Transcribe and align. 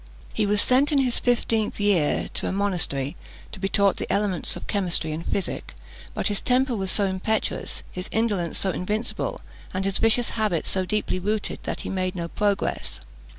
He 0.33 0.47
was 0.47 0.63
sent 0.63 0.91
in 0.91 0.97
his 0.97 1.19
fifteenth 1.19 1.79
year 1.79 2.27
to 2.33 2.47
a 2.47 2.51
monastery, 2.51 3.15
to 3.51 3.59
be 3.59 3.69
taught 3.69 3.97
the 3.97 4.11
elements 4.11 4.55
of 4.55 4.65
chemistry 4.65 5.11
and 5.11 5.23
physic; 5.23 5.75
but 6.15 6.25
his 6.27 6.41
temper 6.41 6.75
was 6.75 6.89
so 6.89 7.05
impetuous, 7.05 7.83
his 7.91 8.09
indolence 8.11 8.57
so 8.57 8.71
invincible, 8.71 9.39
and 9.75 9.85
his 9.85 9.99
vicious 9.99 10.31
habits 10.31 10.71
so 10.71 10.85
deeply 10.87 11.19
rooted, 11.19 11.59
that 11.65 11.81
he 11.81 11.89
made 11.89 12.15
no 12.15 12.27
progress. 12.29 12.99